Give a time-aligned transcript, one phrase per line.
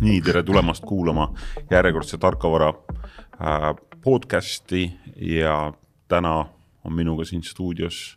[0.00, 1.34] nii, tere tulemast kuulama
[1.70, 5.72] järjekordset tarkvara äh, podcast'i ja
[6.08, 6.46] täna
[6.84, 8.16] on minuga siin stuudios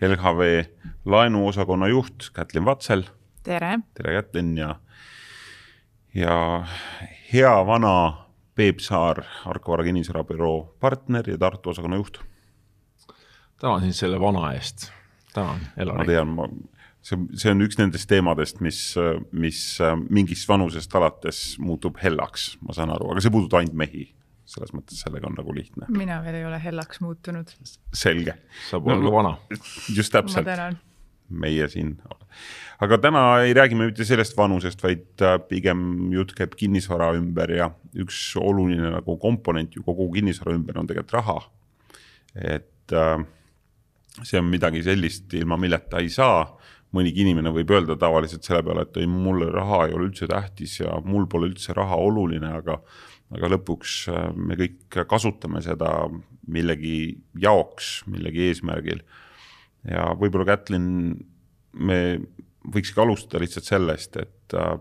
[0.00, 0.64] LHV
[1.04, 3.02] laenuosakonna juht Kätlin Vatsel.
[3.42, 3.78] tere.
[3.94, 4.74] tere, Kätlin ja,
[6.14, 6.64] ja
[7.32, 12.18] hea vana Peep Saar, Arkovara kinnisvarabüroo partner ja Tartu osakonna juht.
[13.60, 14.90] tänan sind selle vana eest,
[15.34, 15.98] tänan, Elari.
[15.98, 16.48] ma tean, ma
[17.04, 18.80] see, see on üks nendest teemadest, mis,
[19.32, 19.60] mis
[20.12, 24.08] mingist vanusest alates muutub hellaks, ma saan aru, aga see puudutab ainult mehi.
[24.50, 25.86] selles mõttes sellega on nagu lihtne.
[25.94, 27.52] mina veel ei ole hellaks muutunud.
[27.94, 28.36] selge.
[28.68, 29.34] saab olla no, vana.
[29.96, 30.48] just täpselt.
[31.30, 31.96] meie siin.
[32.80, 37.54] aga täna ei räägi me mitte sellest vanusest, vaid äh, pigem jutt käib kinnisvara ümber
[37.56, 41.38] ja üks oluline nagu komponent ju kogu kinnisvara ümber on tegelikult raha.
[42.34, 43.24] et äh,
[44.22, 46.59] see on midagi sellist, ilma milleta ei saa
[46.96, 50.80] mõnigi inimene võib öelda tavaliselt selle peale, et ei, mulle raha ei ole üldse tähtis
[50.80, 52.80] ja mul pole üldse raha oluline, aga
[53.30, 55.90] aga lõpuks äh, me kõik kasutame seda
[56.50, 59.04] millegi jaoks, millegi eesmärgil.
[59.86, 60.88] ja võib-olla Kätlin,
[61.78, 62.00] me
[62.74, 64.74] võikski alustada lihtsalt sellest, et äh,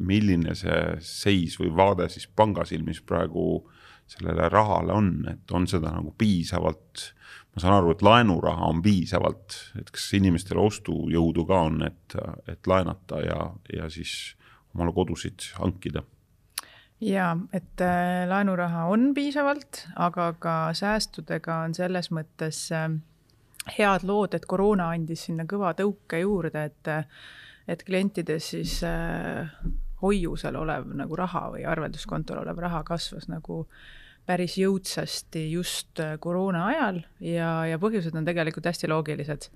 [0.00, 3.66] milline see seis või vaade siis panga silmis praegu
[4.10, 7.10] sellele rahale on, et on seda nagu piisavalt
[7.54, 12.16] ma saan aru, et laenuraha on piisavalt, et kas inimestel ostujõudu ka on, et,
[12.50, 13.42] et laenata ja,
[13.74, 14.36] ja siis
[14.74, 16.04] omale kodusid hankida?
[17.00, 22.90] ja et äh, laenuraha on piisavalt, aga ka säästudega on selles mõttes äh,
[23.78, 26.90] head lood, et koroona andis sinna kõva tõuke juurde, et,
[27.72, 29.48] et klientides siis äh,
[30.02, 33.88] hoiusel olev nagu raha või arvelduskontol olev raha kasvas nagu äh,
[34.26, 39.48] päris jõudsasti just äh, koroona ajal ja, ja põhjused on tegelikult hästi loogilised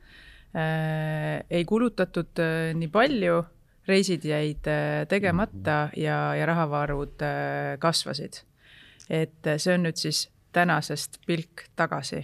[0.57, 1.45] äh,.
[1.51, 3.42] ei kulutatud äh, nii palju,
[3.89, 4.65] reisid jäid
[5.09, 7.20] tegemata ja, ja rahavarud
[7.79, 8.41] kasvasid.
[9.11, 12.23] et see on nüüd siis tänasest pilk tagasi.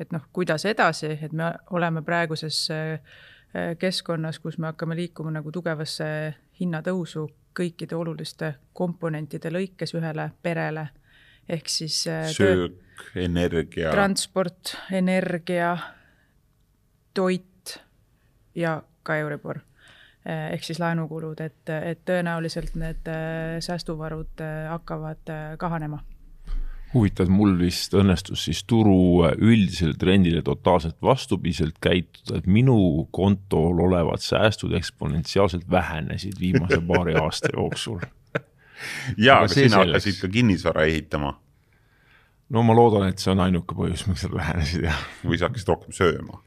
[0.00, 2.70] et noh, kuidas edasi, et me oleme praeguses
[3.78, 6.06] keskkonnas, kus me hakkame liikuma nagu tugevasse
[6.60, 10.88] hinnatõusu kõikide oluliste komponentide lõikes ühele perele
[11.48, 13.90] ehk siis äh, söök, energia.
[13.90, 15.76] transport, energia,
[17.14, 17.78] toit
[18.54, 19.60] ja ka Euribor.
[20.24, 26.00] Äh, ehk siis laenukulud, et, et tõenäoliselt need äh, säästuvarud hakkavad kahanema.
[26.94, 34.22] Huvitav, mul vist õnnestus siis turu üldisele trendile totaalselt vastupidiselt käituda, et minu kontol olevad
[34.22, 37.98] säästud eksponentsiaalselt vähenesid viimase paari aasta jooksul
[39.16, 41.34] ja, aga sina hakkasid ka kinnisvara ehitama.
[42.54, 45.06] no ma loodan, et see on ainuke põhjus, miks nad vähenesid, jah.
[45.24, 46.42] või sa hakkasid rohkem sööma?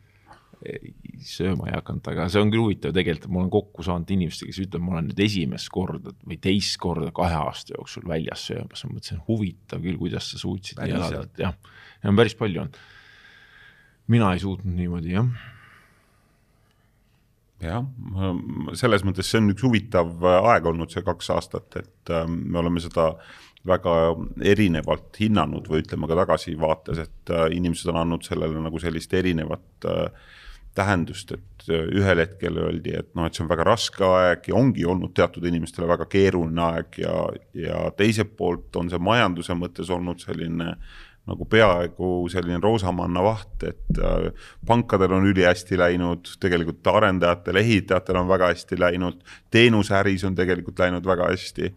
[1.28, 4.64] sööma ei hakanud, aga see on küll huvitav tegelikult, ma olen kokku saanud inimestega, kes
[4.64, 8.96] ütlevad, ma olen nüüd esimest korda või teist korda kahe aasta jooksul väljas söömas, ma
[8.96, 11.54] mõtlesin, huvitav küll, kuidas sa suutsid nii elada, et jah,
[12.02, 12.82] ja on päris palju olnud.
[14.08, 15.30] mina ei suutnud niimoodi, jah
[17.64, 17.84] jah,
[18.78, 22.62] selles mõttes see on üks huvitav äh, aeg olnud, see kaks aastat, et ähm, me
[22.62, 23.14] oleme seda
[23.68, 23.94] väga
[24.48, 29.90] erinevalt hinnanud või ütleme ka tagasivaates, et äh, inimesed on andnud sellele nagu sellist erinevat
[29.90, 30.36] äh,
[30.78, 34.86] tähendust, et ühel hetkel öeldi, et noh, et see on väga raske aeg ja ongi
[34.86, 37.16] olnud teatud inimestele väga keeruline aeg ja,
[37.58, 43.64] ja teiselt poolt on see majanduse mõttes olnud selline äh, nagu peaaegu selline roosamanna vaht,
[43.68, 49.22] et äh, pankadel on ülihästi läinud, tegelikult arendajatel, ehitajatel on väga hästi läinud,
[49.52, 51.74] teenusäris on tegelikult läinud väga hästi.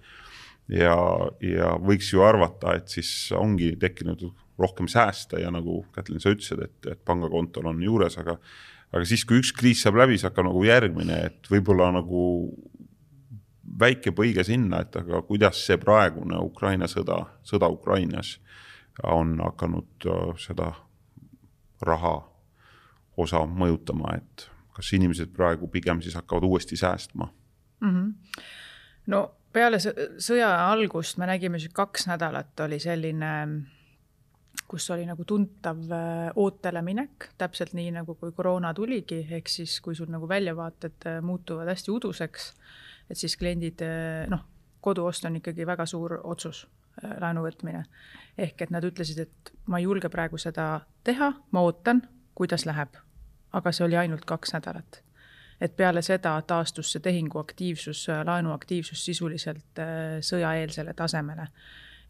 [0.70, 0.96] ja,
[1.42, 4.28] ja võiks ju arvata, et siis ongi tekkinud
[4.60, 8.36] rohkem sääste ja nagu Kätlin, sa ütlesid, et, et pangakontol on juures, aga
[8.90, 12.22] aga siis, kui üks kriis saab läbi, siis hakkab nagu järgmine, et võib-olla nagu
[13.80, 18.36] väike põige sinna, et aga kuidas see praegune Ukraina sõda, sõda Ukrainas
[19.02, 20.72] on hakanud äh, seda
[21.82, 22.14] raha
[23.20, 24.46] osa mõjutama, et
[24.76, 27.28] kas inimesed praegu pigem siis hakkavad uuesti säästma
[27.80, 27.90] mm?
[27.90, 28.40] -hmm.
[29.06, 33.32] no peale sõja algust me nägime, kaks nädalat oli selline,
[34.68, 39.80] kus oli nagu tuntav äh, ootele minek, täpselt nii nagu kui koroona tuligi, ehk siis
[39.80, 42.54] kui sul nagu väljavaated äh, muutuvad hästi uduseks,
[43.10, 43.82] et siis kliendid
[44.28, 44.44] noh,
[44.80, 46.68] koduost on ikkagi väga suur otsus
[47.20, 47.84] laenu võtmine.
[48.38, 52.02] ehk et nad ütlesid, et ma ei julge praegu seda teha, ma ootan,
[52.34, 52.96] kuidas läheb.
[53.52, 55.02] aga see oli ainult kaks nädalat.
[55.60, 61.48] et peale seda taastus see tehinguaktiivsus, äh, laenuaktiivsus sisuliselt äh, sõjaeelsele tasemele.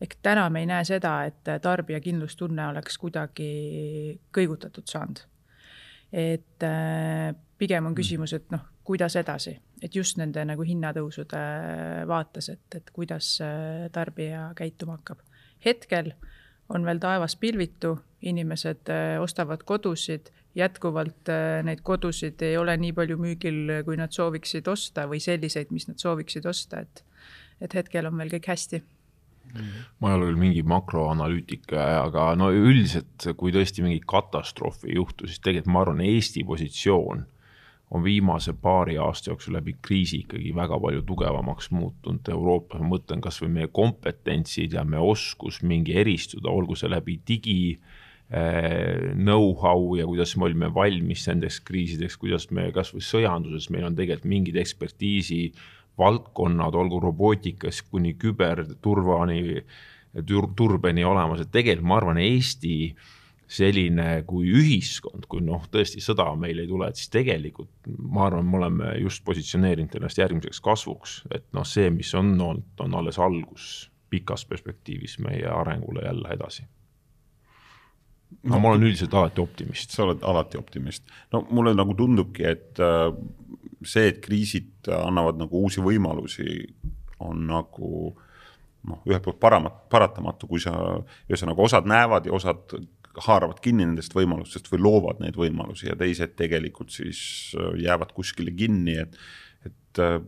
[0.01, 5.21] ehk täna me ei näe seda, et tarbija kindlustunne oleks kuidagi kõigutatud saanud.
[6.13, 6.65] et
[7.59, 11.41] pigem on küsimus, et noh, kuidas edasi, et just nende nagu hinnatõusude
[12.09, 13.39] vaates, et, et kuidas
[13.93, 15.23] tarbija käituma hakkab.
[15.65, 16.13] hetkel
[16.69, 23.19] on veel taevas pilvitu, inimesed ostavad kodusid jätkuvalt äh, neid kodusid ei ole nii palju
[23.21, 27.05] müügil, kui nad sooviksid osta või selliseid, mis nad sooviksid osta, et,
[27.63, 28.83] et hetkel on veel kõik hästi
[29.99, 35.27] ma ei ole küll mingi makroanalüütik, aga no üldiselt, kui tõesti mingi katastroof ei juhtu,
[35.27, 37.25] siis tegelikult ma arvan, Eesti positsioon
[37.91, 43.23] on viimase paari aasta jooksul läbi kriisi ikkagi väga palju tugevamaks muutunud Euroopas, ma mõtlen
[43.25, 47.99] kasvõi meie kompetentsid ja meie oskus mingi eristuda, olgu see läbi digi äh,
[48.31, 53.97] Äh, know-how ja kuidas me olime valmis nendeks kriisideks, kuidas me kasvõi sõjanduses, meil on
[53.99, 55.39] tegelikult mingid ekspertiisi
[55.99, 59.65] valdkonnad, olgu robootikas kuni küberturvani,
[60.31, 62.77] turbeni olemas, et tegelikult ma arvan, Eesti
[63.51, 68.47] selline kui ühiskond, kui noh, tõesti sõda meil ei tule, et siis tegelikult ma arvan,
[68.47, 73.19] me oleme just positsioneerinud ennast järgmiseks kasvuks, et noh, see, mis on olnud, on alles
[73.19, 76.67] algus pikas perspektiivis meie arengule jälle edasi
[78.47, 79.91] no ma olen üldiselt alati optimist.
[79.91, 81.05] sa oled alati optimist.
[81.33, 83.11] no mulle nagu tundubki, et äh,
[83.85, 86.47] see, et kriisid annavad nagu uusi võimalusi,
[87.27, 87.91] on nagu
[88.89, 90.73] noh, ühelt poolt paramat-, paratamatu, kui sa,
[91.29, 92.79] ühesõnaga osad näevad ja osad
[93.27, 97.23] haaravad kinni nendest võimalustest või loovad neid võimalusi ja teised tegelikult siis
[97.59, 99.19] äh, jäävad kuskile kinni, et,
[99.67, 100.21] et äh,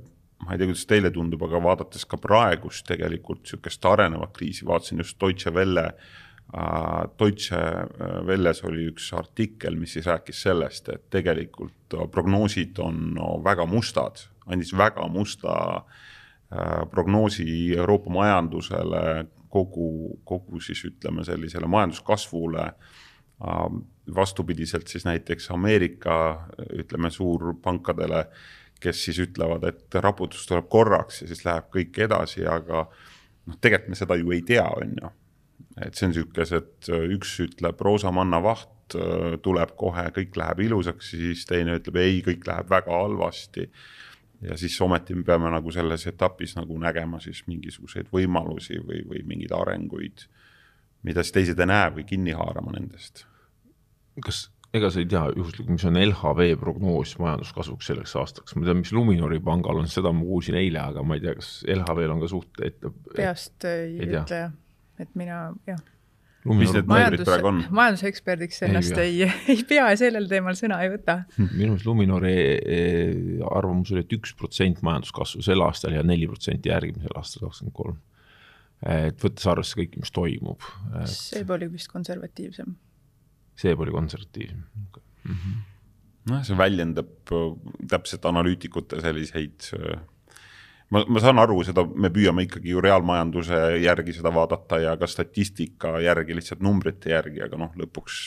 [0.43, 5.05] ma ei tea, kuidas teile tundub, aga vaadates ka praegust tegelikult niisugust arenevat kriisi, vaatasin
[5.05, 6.11] just Deutsche Welle äh,
[6.53, 12.77] Äh, Deutsche äh, Welles oli üks artikkel, mis siis rääkis sellest, et tegelikult äh, prognoosid
[12.85, 15.85] on no, väga mustad, andis väga musta
[16.93, 22.73] prognoosi Euroopa majandusele, kogu, kogu siis ütleme sellisele majanduskasvule.
[24.15, 26.47] vastupidiselt siis näiteks Ameerika,
[26.79, 28.27] ütleme suurpankadele,
[28.81, 32.85] kes siis ütlevad, et raputus tuleb korraks ja siis läheb kõik edasi, aga
[33.47, 35.11] noh, tegelikult me seda ju ei tea, on ju
[35.81, 41.47] et see on niisugused, üks ütleb roosamanna vaht äh, tuleb kohe, kõik läheb ilusaks, siis
[41.49, 43.69] teine ütleb ei, kõik läheb väga halvasti.
[44.43, 49.23] Ja siis ometi me peame nagu selles etapis nagu nägema siis mingisuguseid võimalusi või, või
[49.27, 50.27] mingeid arenguid,
[51.07, 53.27] mida siis teised ei näe või kinni haarama nendest.
[54.25, 54.45] kas,
[54.75, 58.93] ega sa ei tea juhuslikult, mis on LHV prognoos majanduskasvuks selleks aastaks, ma tean, mis
[58.93, 62.33] Luminori pangal on, seda ma kuulsin eile, aga ma ei tea, kas LHV-l on ka
[62.33, 62.93] suht ette.
[63.15, 64.59] peast ei, ei ütle jah
[65.03, 65.81] et mina jah.
[66.45, 67.61] Mis need numbrid praegu on?
[67.79, 71.23] majanduseksperdiks ennast ei, ei, ei pea ja sellel teemal sõna ei võta.
[71.59, 72.79] minu arust Luminori e,
[73.47, 78.01] arvamus oli, et üks protsent majanduskasvu sel aastal ja neli protsenti järgmisel aastal, kakskümmend kolm.
[78.83, 80.71] et võttes arvesse kõike, mis toimub.
[81.11, 82.75] see oli vist konservatiivsem.
[83.63, 85.05] see oli konservatiivsem okay.
[85.29, 85.37] mm.
[85.37, 85.61] -hmm
[86.31, 87.33] noh, see väljendab
[87.91, 89.67] täpselt analüütikute selliseid
[90.93, 95.09] ma, ma saan aru, seda me püüame ikkagi ju reaalmajanduse järgi seda vaadata ja ka
[95.11, 98.21] statistika järgi, lihtsalt numbrite järgi, aga noh, lõpuks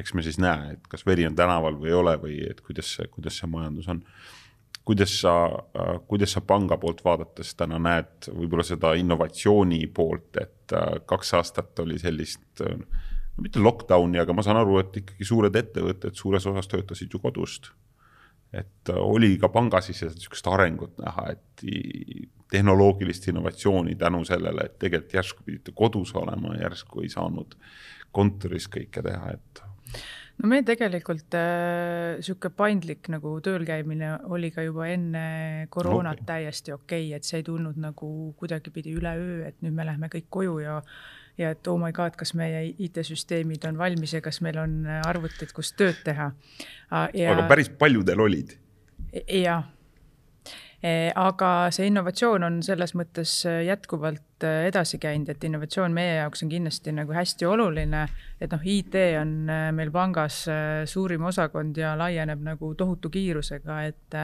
[0.00, 2.94] eks me siis näe, et kas veri on tänaval või ei ole või et kuidas
[2.96, 4.02] see, kuidas see majandus on.
[4.84, 5.34] kuidas sa,
[6.08, 11.78] kuidas sa panga poolt vaadates täna näed võib-olla seda innovatsiooni poolt, et äh, kaks aastat
[11.80, 16.68] oli sellist no mitte lockdown'i, aga ma saan aru, et ikkagi suured ettevõtted suures osas
[16.70, 17.72] töötasid ju kodust
[18.54, 21.66] et äh, oli ka pangasiseselt niisugust arengut näha, et
[22.54, 27.56] tehnoloogilist innovatsiooni tänu sellele, et tegelikult järsku pidite kodus olema, järsku ei saanud
[28.14, 29.64] kontoris kõike teha, et
[30.38, 35.26] no meil tegelikult äh, paindlik nagu tööl käimine oli ka juba enne
[35.74, 36.30] koroonat okay.
[36.30, 38.08] täiesti okei okay,, et see ei tulnud nagu
[38.38, 40.80] kuidagipidi üleöö, et nüüd me lähme kõik koju ja
[41.38, 45.52] ja et oh my god, kas meie IT-süsteemid on valmis ja kas meil on arvutid,
[45.54, 46.32] kus tööd teha.
[46.90, 48.56] aga päris paljudel olid?
[49.12, 49.64] E-, jah
[50.82, 56.52] e, aga see innovatsioon on selles mõttes jätkuvalt edasi käinud, et innovatsioon meie jaoks on
[56.52, 58.06] kindlasti nagu hästi oluline.
[58.40, 59.34] et noh, IT on
[59.74, 60.44] meil pangas
[60.90, 64.20] suurim osakond ja laieneb nagu tohutu kiirusega, et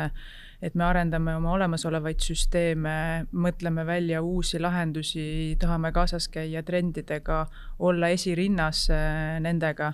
[0.62, 2.94] et me arendame oma olemasolevaid süsteeme,
[3.32, 7.46] mõtleme välja uusi lahendusi, tahame kaasas käia trendidega,
[7.78, 9.92] olla esirinnas äh, nendega.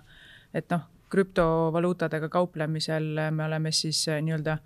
[0.54, 4.58] et noh, krüptovaluutadega kauplemisel me oleme siis äh, nii-öelda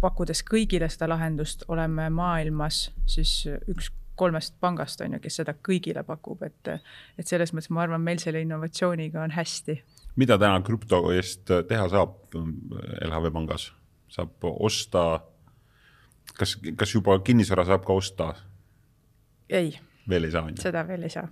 [0.00, 6.04] pakkudes kõigile seda lahendust, oleme maailmas siis üks kolmest pangast, on ju, kes seda kõigile
[6.04, 6.72] pakub, et,
[7.18, 9.80] et selles mõttes ma arvan, meil selle innovatsiooniga on hästi.
[10.20, 13.70] mida täna krüpto eest teha saab LHV pangas?
[14.10, 15.04] Saab osta,
[16.38, 18.32] kas, kas juba kinnisvara saab ka osta?
[19.50, 19.78] ei.
[20.08, 20.62] veel ei saa, on ju?
[20.62, 21.28] seda veel ei saa.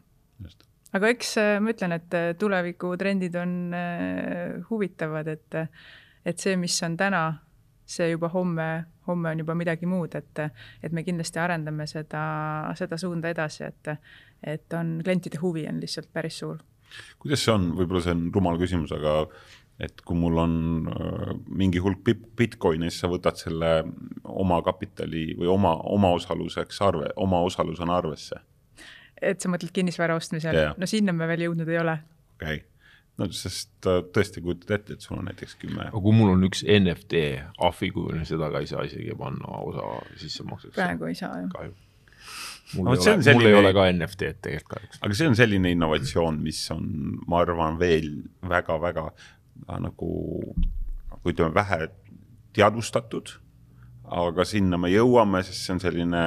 [0.96, 5.60] aga eks äh, ma ütlen, et äh, tulevikutrendid on äh, huvitavad, et,
[6.24, 7.24] et see, mis on täna,
[7.88, 8.68] see juba homme,
[9.08, 10.42] homme on juba midagi muud, et,
[10.82, 12.22] et me kindlasti arendame seda,
[12.78, 13.94] seda suunda edasi, et,
[14.54, 16.60] et on, klientide huvi on lihtsalt päris suur.
[17.18, 19.22] kuidas see on, võib-olla see on rumal küsimus, aga
[19.78, 20.54] et kui mul on
[21.46, 22.02] mingi hulk
[22.38, 23.72] Bitcoini, siis sa võtad selle
[24.24, 28.40] omakapitali või oma, omaosaluseks arve, omaosalusena arvesse.
[29.22, 31.98] et sa mõtled kinnisvara ostmisel yeah., no sinna me veel jõudnud ei ole.
[32.38, 32.66] okei okay.,
[33.18, 35.88] no sest äh, tõesti kujutad ette, et sul on näiteks kümme.
[35.90, 37.24] aga kui mul on üks NFT
[37.70, 40.74] ahvi kujuline, seda ka ei saa isegi panna osa sissemakseks.
[40.78, 41.52] praegu ei saa ju.
[41.54, 41.74] kahju
[42.76, 43.34] mul, ei ole, selline...
[43.38, 45.02] mul ei ole ka NFT-d tegelikult kahjuks.
[45.02, 46.86] aga see on selline innovatsioon, mis on,
[47.30, 48.10] ma arvan, veel
[48.48, 49.08] väga-väga
[49.66, 50.12] nagu,
[51.10, 51.88] nagu ütleme, vähe
[52.56, 53.38] teadvustatud.
[54.08, 56.22] aga sinna me jõuame, sest see on selline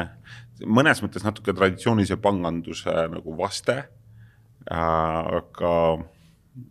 [0.69, 3.77] mõnes mõttes natuke traditsioonilise panganduse nagu vaste.
[4.69, 5.71] aga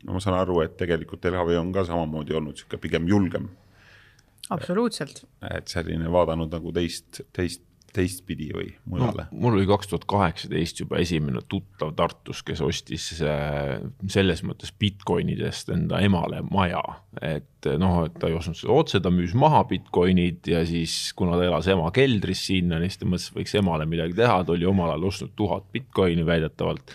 [0.05, 3.49] no ma saan aru, et tegelikult LHV on ka samamoodi olnud sihuke pigem julgem.
[4.51, 5.25] absoluutselt.
[5.51, 7.65] et selline vaadanud nagu teist, teist
[7.95, 9.41] teistpidi või mujale no,?
[9.43, 13.79] mul oli kaks tuhat kaheksateist juba esimene tuttav Tartus, kes ostis äh,
[14.11, 16.83] selles mõttes Bitcoinidest enda emale maja.
[17.21, 21.39] et noh, et ta ei ostnud seda otse, ta müüs maha Bitcoinid ja siis, kuna
[21.39, 24.69] ta elas ema keldris sinna, siis ta mõtles, et võiks emale midagi teha, ta oli
[24.69, 26.95] omal ajal ostnud tuhat Bitcoini väidetavalt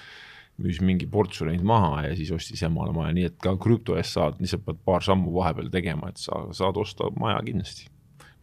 [0.62, 4.16] müüs mingi portsu neid maha ja siis ostis emale maja, nii et ka krüpto eest
[4.16, 7.90] saad, lihtsalt pead paar sammu vahepeal tegema, et sa saad osta maja kindlasti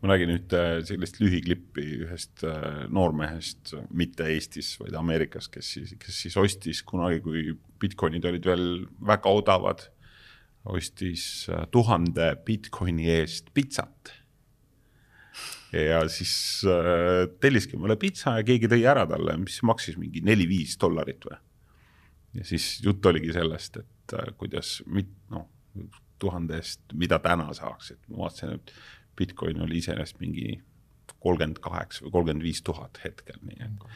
[0.02, 6.16] ma nägin ühte sellist lühiklippi ühest äh, noormehest, mitte Eestis, vaid Ameerikas, kes siis, kes
[6.24, 8.66] siis ostis kunagi, kui Bitcoinid olid veel
[9.12, 9.84] väga odavad,
[10.74, 14.16] ostis äh, tuhande Bitcoini eest pitsat.
[15.72, 16.34] ja siis
[16.68, 21.38] äh, telliski mulle pitsa ja keegi tõi ära talle, mis maksis mingi neli-viis dollarit või.
[22.40, 25.46] ja siis jutt oligi sellest, et kuidas mit-, noh,
[26.18, 28.74] tuhande eest, mida täna saaks, et ma vaatasin, et
[29.16, 30.60] Bitcoin oli iseenesest mingi
[31.22, 33.88] kolmkümmend kaheksa või kolmkümmend viis tuhat hetkel, nii et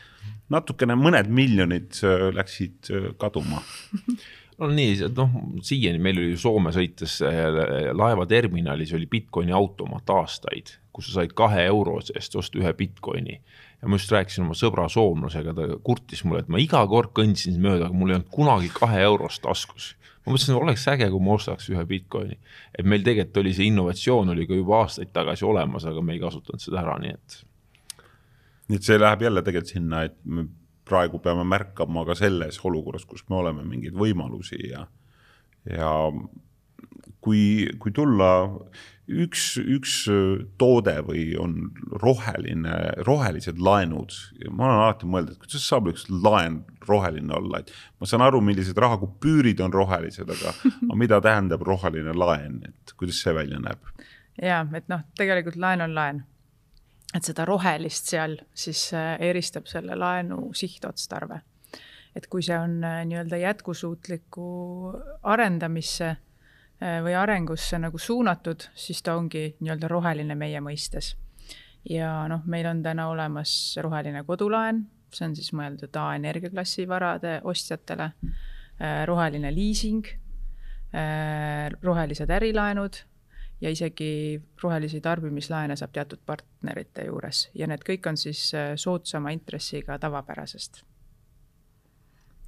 [0.52, 3.62] natukene, mõned miljonid äh, läksid äh, kaduma.
[4.56, 5.34] No nii, noh,
[5.68, 11.66] siiani meil oli Soome sõites äh, laevaterminalis oli Bitcoini automaat aastaid, kus sa said kahe
[11.68, 13.36] euro eest osta ühe Bitcoini.
[13.82, 17.60] ja ma just rääkisin oma sõbra soomlasega, ta kurtis mulle, et ma iga kord kõndsin
[17.60, 19.90] mööda, aga mul ei olnud kunagi kahe eurost taskus
[20.26, 22.38] ma mõtlesin, oleks äge, kui ma ostaks ühe Bitcoini.
[22.78, 26.22] et meil tegelikult oli see innovatsioon oli ka juba aastaid tagasi olemas, aga me ei
[26.22, 27.40] kasutanud seda ära, nii et.
[28.68, 30.48] nii et see läheb jälle tegelikult sinna, et me
[30.86, 34.86] praegu peame märkama ka selles olukorras, kus me oleme, mingeid võimalusi ja,
[35.70, 35.92] ja
[37.26, 38.30] kui, kui tulla
[39.06, 39.94] üks, üks
[40.58, 41.56] toode või on
[42.02, 42.74] roheline,
[43.06, 44.14] rohelised laenud.
[44.50, 48.40] ma olen alati mõelnud, et kuidas saab üks laen roheline olla, et ma saan aru,
[48.44, 50.54] millised rahakupüürid on rohelised, aga,
[51.02, 53.92] mida tähendab roheline laen, et kuidas see välja näeb?
[54.42, 56.24] ja, et noh, tegelikult laen on laen.
[57.14, 61.40] et seda rohelist seal siis äh, eristab selle laenu sihtotstarve.
[62.14, 64.46] et kui see on äh, nii-öelda jätkusuutliku
[65.22, 66.25] arendamisse Äh,
[66.80, 71.14] või arengusse nagu suunatud, siis ta ongi nii-öelda roheline meie mõistes.
[71.88, 77.40] ja noh, meil on täna olemas roheline kodulaen, see on siis mõeldud A energiaklassi varade
[77.44, 78.10] ostjatele,
[78.80, 80.06] äh, roheline liising,
[80.92, 82.98] äh, rohelised ärilaenud
[83.60, 89.96] ja isegi rohelisi tarbimislaene saab teatud partnerite juures ja need kõik on siis soodsama intressiga
[89.98, 90.82] tavapärasest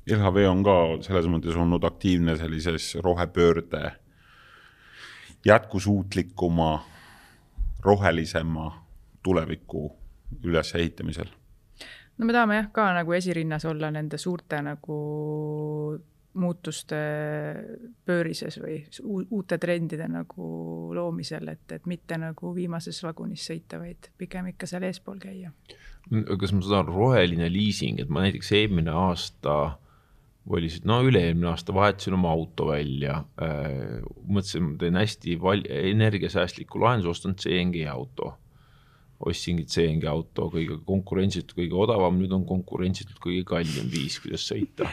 [0.08, 3.94] LHV on ka selles mõttes olnud aktiivne sellises rohepöörde
[5.48, 6.70] jätkusuutlikuma,
[7.84, 8.68] rohelisema
[9.22, 9.88] tuleviku
[10.44, 11.32] ülesehitamisel?
[12.18, 14.98] no me tahame jah ka nagu esirinnas olla nende suurte nagu
[16.38, 16.98] muutuste
[18.06, 18.76] pöörises või
[19.34, 20.48] uute trendide nagu
[20.94, 25.52] loomisel, et, et mitte nagu viimases vagunis sõita, vaid pigem ikka seal eespool käia.
[26.40, 29.78] kas ma saan roheline liising, et ma näiteks eelmine aasta
[30.48, 33.98] oli siis, no üle-eelmine aasta vahetasin oma auto välja äh,.
[34.24, 38.34] mõtlesin, teen hästi val-, energiasäästliku lahenduse, ostan CNG auto.
[39.18, 44.86] ostsingi CNG auto, kõige konkurentsitult kõige odavam, nüüd on konkurentsitult kõige kallim viis, kuidas sõita.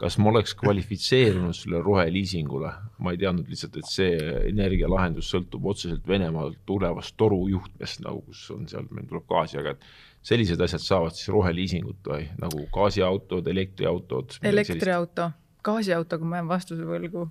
[0.00, 4.18] Kas ma oleks kvalifitseerunud sellele roheliisingule, ma ei teadnud lihtsalt, et see
[4.50, 9.88] energialahendus sõltub otseselt Venemaalt tulevast torujuhtmest nagu, kus on seal, meil tuleb gaasi, aga et
[10.26, 14.38] sellised asjad saavad siis roheliisingut või nagu gaasiautod, elektriautod?
[14.52, 15.30] elektriauto,
[15.64, 17.26] gaasiautoga ma jään vastuse võlgu.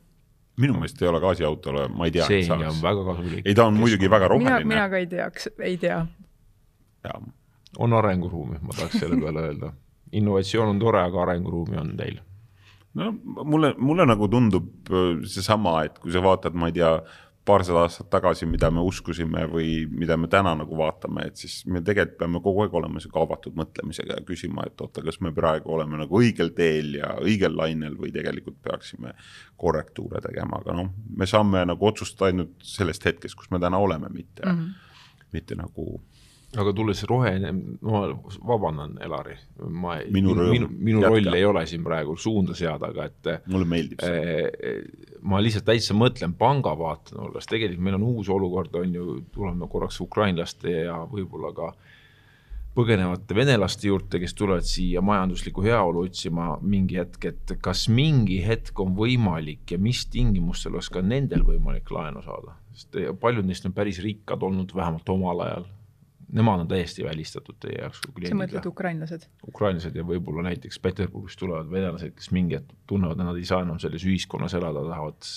[0.58, 2.28] minu meelest ei ole gaasiautole, ma ei tea.
[2.28, 3.42] see on väga kasulik.
[3.46, 4.62] ei, ta on muidugi väga roheline.
[4.66, 6.06] mina, mina ka ei teaks, ei tea.
[7.78, 9.74] on arenguruumi, ma tahaks selle peale öelda.
[10.12, 12.24] innovatsioon on tore, aga arenguruumi on teil
[12.96, 13.12] no
[13.44, 16.96] mulle, mulle nagu tundub äh, seesama, et kui sa vaatad, ma ei tea,
[17.46, 21.82] paarsada aastat tagasi, mida me uskusime või mida me täna nagu vaatame, et siis me
[21.86, 25.76] tegelikult peame kogu aeg olema sihuke avatud mõtlemisega ja küsima, et oota, kas me praegu
[25.76, 29.14] oleme nagu õigel teel ja õigel lainel või tegelikult peaksime
[29.62, 34.10] korrektuure tegema, aga noh, me saame nagu otsustada ainult sellest hetkest, kus me täna oleme,
[34.10, 35.30] mitte mm, -hmm.
[35.38, 36.02] mitte nagu
[36.62, 37.52] aga tulles roheline,
[37.86, 38.02] ma
[38.48, 39.36] vabandan, Elari,
[39.70, 43.32] ma, minu, minu, minu roll ei ole siin praegu suunda seada, aga et.
[43.52, 44.80] mulle meeldib see äh,.
[45.26, 50.00] ma lihtsalt täitsa mõtlen panga vaatenurgast, tegelikult meil on uus olukord, on ju, tuleme korraks
[50.06, 51.72] ukrainlaste ja võib-olla ka
[52.76, 58.80] põgenevate venelaste juurde, kes tulevad siia majanduslikku heaolu otsima mingi hetk, et kas mingi hetk
[58.84, 63.76] on võimalik ja mis tingimustel oleks ka nendel võimalik laenu saada, sest paljud neist on
[63.76, 65.72] päris rikkad olnud, vähemalt omal ajal
[66.34, 68.34] nemad on täiesti välistatud teie jaoks kui kliendid?
[68.34, 69.28] sa mõtled ukrainlased?
[69.48, 73.62] ukrainlased ja võib-olla näiteks Peterburist tulevad venelased, kes mingi hetk tunnevad, et nad ei saa
[73.66, 75.30] enam selles ühiskonnas elada, tahavad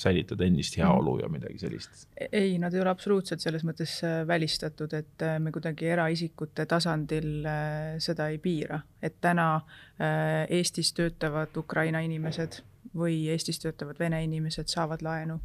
[0.00, 2.06] säilitada endist heaolu ja midagi sellist?
[2.30, 7.46] ei, nad ei ole absoluutselt selles mõttes äh, välistatud, et äh, me kuidagi eraisikute tasandil
[7.46, 9.48] äh, seda ei piira, et täna
[9.94, 12.56] Eestis töötavad Ukraina inimesed
[12.98, 15.38] või Eestis töötavad vene inimesed saavad laenu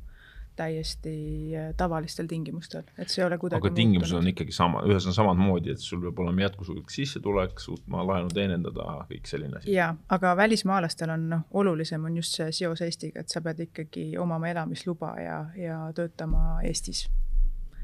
[0.60, 1.13] täiesti
[1.56, 4.28] äh, tavalistel tingimustel, et see ei ole kuidagi aga tingimused muutunud.
[4.28, 9.30] on ikkagi sama, ühesõnaga samamoodi, et sul peab olema jätkusuutlik sissetulek, suutma laenu teenindada, kõik
[9.32, 9.72] selline asi.
[9.75, 14.10] jaa, aga välismaalastel on noh, olulisem on just see seos Eestiga, et sa pead ikkagi
[14.20, 17.08] omama elamisluba ja, ja töötama Eestis.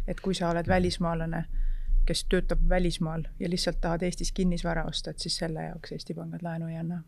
[0.08, 1.46] et kui sa oled välismaalane,
[2.06, 6.44] kes töötab välismaal ja lihtsalt tahad Eestis kinnisvara osta, et siis selle jaoks Eesti pangad
[6.46, 7.04] laenu ei anna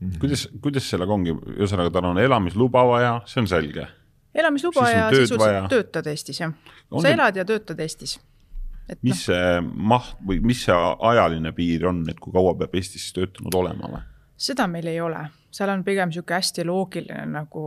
[0.00, 0.18] Mm -hmm.
[0.20, 3.86] kuidas, kuidas sellega ongi, ühesõnaga tal on elamisluba vaja, see on selge
[4.36, 6.54] elamisluba ja sisuliselt töötad Eestis, jah.
[7.02, 8.18] sa elad ja töötad Eestis.
[8.88, 9.22] Et mis no.
[9.32, 10.74] see maht või mis see
[11.10, 14.04] ajaline piir on, et kui kaua peab Eestis töötanud olema või?
[14.36, 17.62] seda meil ei ole, seal on pigem niisugune hästi loogiline nagu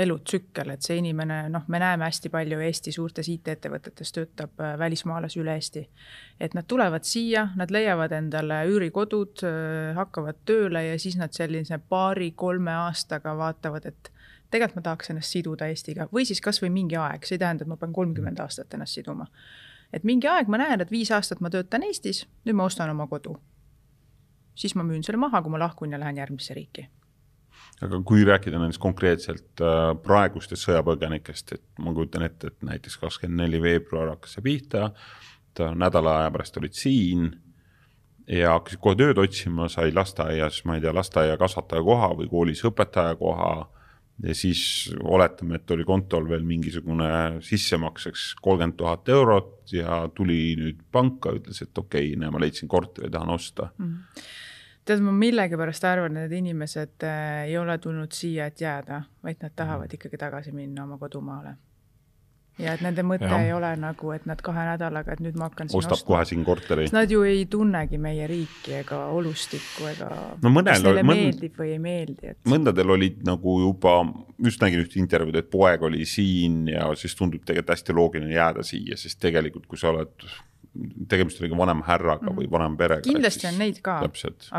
[0.00, 5.40] elutsükkel, et see inimene, noh, me näeme hästi palju Eesti suurtes IT-ettevõtetes töötab äh, välismaalasi
[5.42, 5.82] üle Eesti.
[6.40, 11.78] et nad tulevad siia, nad leiavad endale üürikodud, äh, hakkavad tööle ja siis nad sellise
[11.78, 14.12] paari-kolme aastaga vaatavad, et
[14.50, 17.70] tegelikult ma tahaks ennast siduda Eestiga või siis kasvõi mingi aeg, see ei tähenda, et
[17.70, 18.46] ma pean kolmkümmend mm.
[18.46, 19.26] aastat ennast siduma.
[19.92, 23.06] et mingi aeg ma näen, et viis aastat ma töötan Eestis, nüüd ma ostan oma
[23.06, 23.36] kodu.
[24.54, 26.88] siis ma müün selle maha, kui ma lahkun ja lähen järgmisse riiki.
[27.82, 33.44] aga kui rääkida nendest konkreetselt äh, praegustest sõjapõgenikest, et ma kujutan ette, et näiteks kakskümmend
[33.44, 34.90] neli veebruar hakkas see pihta,
[35.60, 37.30] nädala aja pärast olid siin
[38.30, 43.16] ja hakkasid kohe tööd otsima, sai lasteaias, ma ei tea, lasteaiakasvataja koha või koolis õpetaja
[43.18, 43.50] koha
[44.22, 44.62] ja siis
[45.04, 51.62] oletame, et oli kontol veel mingisugune sissemakseks kolmkümmend tuhat eurot ja tuli nüüd panka, ütles,
[51.62, 53.86] et okei okay,, näe, ma leidsin korteri, tahan osta mm.
[53.86, 54.28] -hmm.
[54.84, 59.42] tead, ma millegipärast arvan, et need inimesed äh, ei ole tulnud siia, et jääda, vaid
[59.42, 61.56] nad tahavad mm ikkagi tagasi minna oma kodumaale
[62.60, 63.38] ja et nende mõte ja.
[63.42, 66.08] ei ole nagu, et nad kahe nädalaga, et nüüd ma hakkan ostab ostma.
[66.12, 66.88] kohe siin korteri.
[66.94, 70.10] Nad ju ei tunnegi meie riiki ega olustikku ega
[70.42, 71.24] no mõnel, kas neile mõnd...
[71.24, 72.40] meeldib või ei meeldi, et.
[72.50, 73.96] mõndadel olid nagu juba,
[74.44, 78.66] just nägin ühte intervjuud, et poeg oli siin ja siis tundub tegelikult hästi loogiline jääda
[78.66, 80.30] siia, sest tegelikult, kui sa oled
[81.10, 82.36] tegemist oli ka vanema härraga mm.
[82.38, 83.02] või vanema perega.
[83.02, 83.96] kindlasti on neid ka,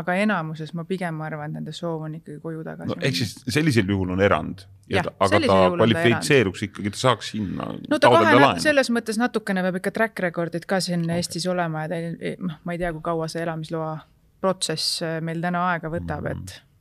[0.00, 3.08] aga enamuses ma pigem arvan, et nende soov on ikkagi koju tagasi no, minna.
[3.08, 4.66] ehk siis sellisel juhul on erand.
[4.92, 7.70] aga ta kvalifitseeruks ikkagi, ta saaks sinna.
[7.88, 11.22] no ta kahe, selles mõttes natukene peab ikka track record'id ka siin okay.
[11.22, 12.02] Eestis olema ja ta,
[12.44, 13.94] noh, ma ei tea, kui kaua see elamisloa
[14.42, 16.71] protsess meil täna aega võtab mm., et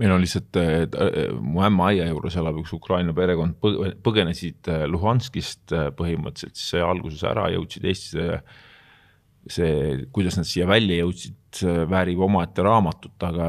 [0.00, 3.58] meil on lihtsalt äh,, mu ämma aia juures elab üks Ukraina perekond,
[4.04, 8.42] põgenesid äh, Luhanskist äh, põhimõtteliselt, siis sai alguses ära, jõudsid Eestisse.
[9.50, 13.46] see, kuidas nad siia välja jõudsid, väärib omaette raamatut, aga,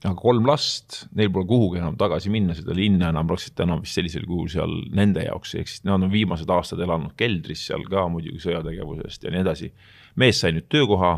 [0.00, 3.98] aga kolm last, neil pole kuhugi enam tagasi minna, seda linna enam praktiliselt enam vist
[3.98, 8.06] sellisel kujul seal nende jaoks ei eksist, nad on viimased aastad elanud keldris seal ka
[8.10, 9.70] muidugi sõjategevusest ja nii edasi.
[10.16, 11.12] mees sai nüüd töökoha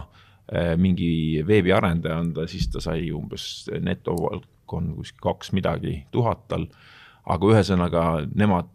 [0.82, 3.44] mingi veebiarendaja on ta, siis ta sai umbes
[3.80, 4.16] neto
[4.70, 6.66] palk on kuskil kaks midagi tuhat tal.
[7.30, 8.02] aga ühesõnaga
[8.34, 8.70] nemad,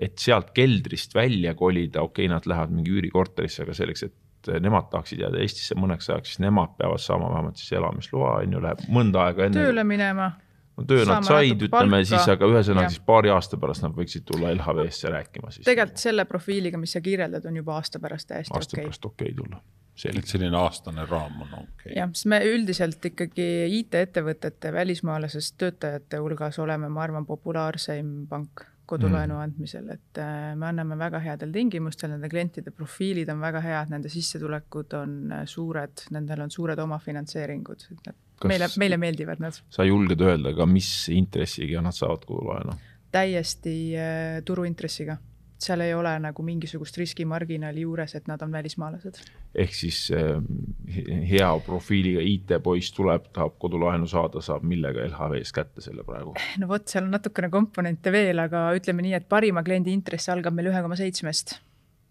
[0.00, 4.88] et sealt keldrist välja kolida, okei okay,, nad lähevad mingi üürikorterisse, aga selleks, et nemad
[4.90, 8.80] tahaksid jääda Eestisse mõneks ajaks, siis nemad peavad saama vähemalt siis elamisloa, on ju, läheb
[8.88, 9.60] mõnda aega enne.
[9.60, 10.32] tööle minema
[10.72, 14.50] no töö nad said, ütleme siis, aga ühesõnaga siis paari aasta pärast nad võiksid tulla
[14.56, 15.68] LHV-sse rääkima siis.
[15.68, 18.64] tegelikult selle profiiliga, mis sa kirjeldad, on juba aasta pärast täiesti okei okay..
[18.64, 19.62] aasta pärast okei okay tulla
[20.08, 21.94] et selline aastane raam on okei okay..
[21.96, 29.36] jah, sest me üldiselt ikkagi IT-ettevõtete välismaalasest töötajate hulgas oleme, ma arvan, populaarseim pank kodulaenu
[29.36, 29.42] mm.
[29.46, 34.10] andmisel, et äh, me anname väga headel tingimustel, nende klientide profiilid on väga head, nende
[34.12, 38.18] sissetulekud on äh, suured, nendel on suured omafinantseeringud, et nad,
[38.50, 39.60] meile, meile meeldivad nad.
[39.72, 42.78] sa julged öelda ka, mis intressiga nad saavad kodulaenu?
[43.12, 45.18] täiesti äh, turuintressiga
[45.62, 49.20] seal ei ole nagu mingisugust riskimarginaali juures, et nad on välismaalased.
[49.64, 50.38] ehk siis äh,
[51.30, 56.34] hea profiiliga IT-poiss tuleb, tahab kodulaenu saada, saab millega LHV-s kätte selle praegu?
[56.58, 60.56] no vot, seal on natukene komponente veel, aga ütleme nii, et parima kliendi intress algab
[60.56, 61.58] meil ühe koma seitsmest.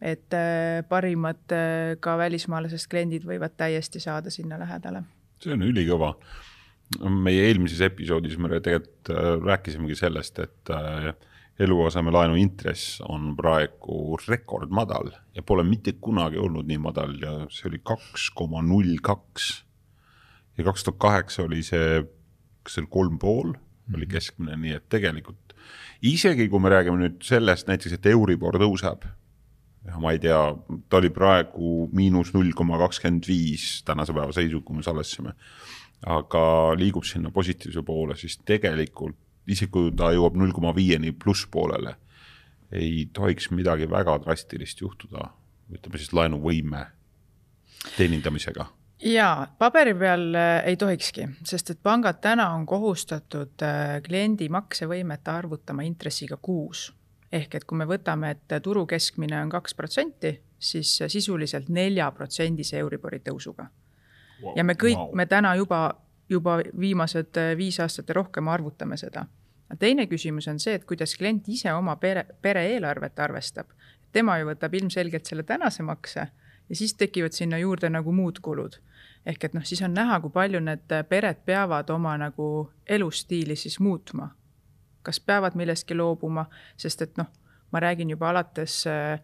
[0.02, 5.04] et äh, parimad äh, ka välismaalasest kliendid võivad täiesti saada sinna lähedale.
[5.42, 6.16] see on ülikõva
[7.00, 11.12] meie eelmises episoodis me tegelikult äh, rääkisimegi sellest, et äh,
[11.62, 17.82] eluasemelaenu intress on praegu rekordmadal ja pole mitte kunagi olnud nii madal ja see oli
[17.86, 19.52] kaks koma null kaks.
[20.58, 22.02] ja kaks tuhat kaheksa oli see,
[22.64, 23.54] kas see oli kolm pool,
[23.94, 24.12] oli mhm.
[24.12, 25.42] keskmine, nii et tegelikult
[26.02, 29.06] isegi kui me räägime nüüd sellest näiteks, et Euribor tõuseb,
[29.86, 30.40] ja ma ei tea,
[30.90, 35.36] ta oli praegu miinus null koma kakskümmend viis tänase päeva seisuga, kui me salvestasime,
[36.10, 36.44] aga
[36.78, 41.96] liigub sinna positiivse poole, siis tegelikult isegi kui ta jõuab null koma viieni plusspoolele,
[42.72, 45.30] ei tohiks midagi väga drastilist juhtuda,
[45.72, 46.86] ütleme siis laenuvõime
[47.98, 48.68] teenindamisega
[49.02, 55.28] jaa, paberi peal äh, ei tohikski, sest et pangad täna on kohustatud äh, kliendi maksevõimet
[55.28, 56.92] arvutama intressiga kuus.
[57.32, 63.20] ehk et kui me võtame, et turu keskmine on kaks protsenti, siis sisuliselt neljaprotsendise Euribori
[63.20, 63.70] tõusuga
[64.44, 64.54] wow,.
[64.56, 65.96] ja me kõik wow., me täna juba
[66.32, 69.26] juba viimased äh, viis aastat ja rohkem arvutame seda.
[69.80, 73.68] teine küsimus on see, et kuidas klient ise oma pere, pere eelarvet arvestab.
[74.12, 76.28] tema ju võtab ilmselgelt selle tänase makse
[76.70, 78.80] ja siis tekivad sinna juurde nagu muud kulud.
[79.26, 83.80] ehk et noh, siis on näha, kui palju need pered peavad oma nagu elustiili siis
[83.80, 84.30] muutma.
[85.04, 86.46] kas peavad millestki loobuma,
[86.78, 87.28] sest et noh,
[87.72, 89.20] ma räägin juba alates äh,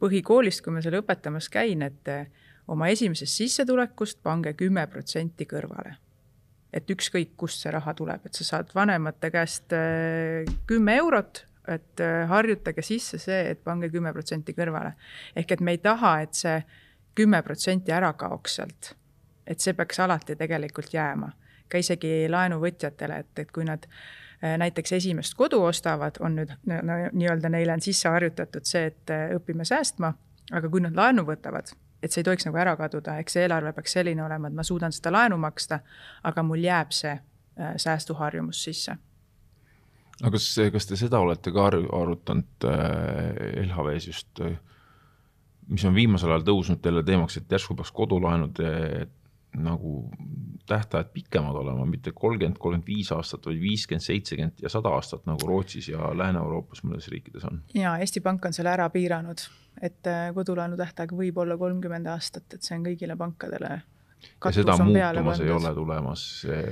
[0.00, 2.26] põhikoolist, kui ma seal õpetamas käin, et äh,
[2.68, 5.96] oma esimesest sissetulekust pange kümme protsenti kõrvale
[6.76, 12.02] et ükskõik, kust see raha tuleb, et sa saad vanemate käest äh, kümme eurot, et
[12.04, 14.92] äh, harjutage sisse see, et pange kümme protsenti kõrvale.
[15.36, 16.60] ehk et me ei taha, et see
[17.16, 18.92] kümme protsenti ära kaoks sealt.
[19.46, 21.30] et see peaks alati tegelikult jääma,
[21.68, 27.00] ka isegi laenuvõtjatele, et, et kui nad äh, näiteks esimest kodu ostavad, on nüüd no,
[27.12, 30.12] nii-öelda neile on sisse harjutatud see, et õpime säästma,
[30.52, 33.72] aga kui nad laenu võtavad et see ei tohiks nagu ära kaduda, eks see eelarve
[33.76, 35.80] peaks selline olema, et ma suudan seda laenu maksta,
[36.28, 38.96] aga mul jääb see äh, säästuharjumus sisse.
[40.22, 44.58] aga kas, kas te seda olete ka arutanud äh, LHV-s just, äh,
[45.68, 48.60] mis on viimasel ajal tõusnud jälle teemaks, et järsku peaks kodulaenud
[49.62, 50.10] nagu
[50.66, 55.46] tähtajad pikemad olema, mitte kolmkümmend, kolmkümmend viis aastat, vaid viiskümmend, seitsekümmend ja sada aastat, nagu
[55.46, 57.62] Rootsis ja Lääne-Euroopas mõnedes riikides on.
[57.74, 59.46] ja Eesti Pank on selle ära piiranud
[59.82, 63.80] et äh, kodulaenu tähtaeg võib olla kolmkümmend aastat, et see on kõigile pankadele.
[64.44, 66.22] ja seda muutumas ei ole tulemas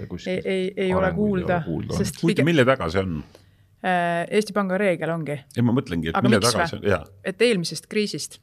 [0.08, 0.32] kuskil?
[0.32, 3.18] ei, ei, ei ole kuulda, kuulda, sest huvitav, mille taga see on?
[3.84, 5.38] Äh, Eesti Panga reegel ongi.
[5.56, 7.04] ei, ma mõtlengi, et Aga mille taga see on, jaa.
[7.24, 8.40] et eelmisest kriisist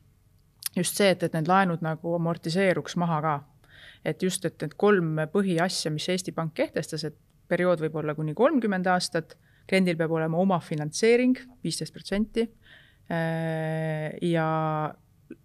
[0.76, 3.38] just see, et, et need laenud nagu amortiseeruks maha ka.
[4.06, 7.18] Et just, et need kolm põhiasja, mis Eesti Pank kehtestas, et
[7.52, 9.38] periood võib olla kuni kolmkümmend aastat,
[9.70, 12.48] kliendil peab olema omafinantseering viisteist protsenti
[13.12, 14.94] Äh, ja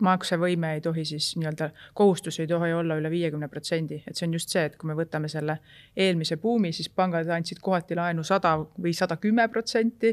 [0.02, 4.34] maksevõime ei tohi siis nii-öelda, kohustus ei tohi olla üle viiekümne protsendi, et see on
[4.36, 5.56] just see, et kui me võtame selle
[5.96, 10.12] eelmise buumi, siis pangad andsid kohati laenu sada või sada kümme protsenti.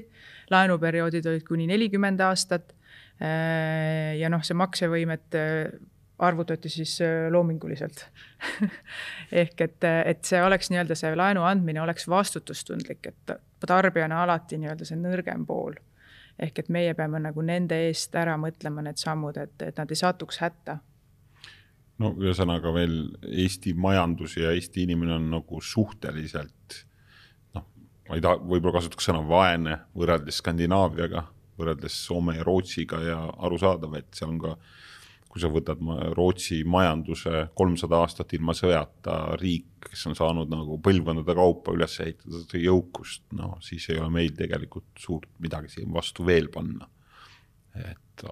[0.53, 2.73] laenuperioodid olid kuni nelikümmend aastat.
[3.21, 5.73] Äh, ja noh, see maksevõimet äh,
[6.24, 6.98] arvutati siis
[7.32, 8.06] loominguliselt
[9.44, 13.34] ehk et, et see oleks nii-öelda see laenu andmine oleks vastutustundlik, et
[13.68, 15.76] tarbijana alati nii-öelda see nõrgem pool
[16.42, 20.00] ehk et meie peame nagu nende eest ära mõtlema need sammud, et, et nad ei
[20.00, 20.80] satuks hätta.
[22.02, 22.98] no ühesõnaga veel
[23.46, 26.80] Eesti majandus ja Eesti inimene on nagu suhteliselt
[27.56, 27.68] noh,
[28.10, 31.28] ma ei taha, võib-olla kasutaks sõna vaene võrreldes Skandinaaviaga,
[31.60, 34.82] võrreldes Soome ja Rootsiga ja arusaadav, et seal on ka äh,
[35.34, 35.80] kui sa võtad
[36.13, 42.60] Rootsi majanduse kolmsada aastat ilma sõjata riik, kes on saanud nagu põlvkondade kaupa üles ehitada
[42.62, 46.86] jõukust, no siis ei ole meil tegelikult suurt midagi siin vastu veel panna,
[47.82, 48.28] et.